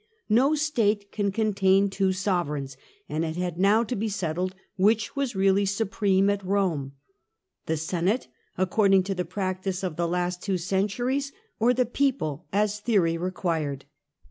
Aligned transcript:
No 0.29 0.55
state 0.55 1.11
can 1.11 1.31
contain 1.31 1.87
two 1.91 2.11
sovereigns, 2.11 2.75
and 3.07 3.23
it 3.23 3.35
had 3.35 3.59
now 3.59 3.83
to 3.83 3.95
be 3.95 4.09
settled 4.09 4.55
which 4.75 5.15
was 5.15 5.35
really 5.35 5.63
supreme 5.67 6.27
at 6.27 6.43
Rome— 6.43 6.93
^the 7.67 7.77
Senate, 7.77 8.27
according 8.57 9.03
to 9.03 9.13
the 9.13 9.25
practice 9.25 9.83
of 9.83 9.97
the 9.97 10.07
last 10.07 10.41
two 10.41 10.57
centuries, 10.57 11.31
or 11.59 11.71
the 11.71 11.85
People, 11.85 12.47
as 12.51 12.79
theory 12.79 13.15
required. 13.15 13.85